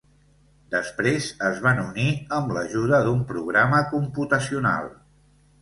[0.75, 2.07] Després, es van unir
[2.39, 4.91] amb l'ajuda d'un programa computacional.